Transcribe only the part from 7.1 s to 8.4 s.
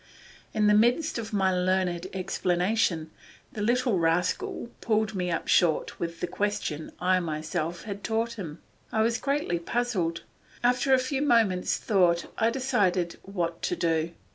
myself had taught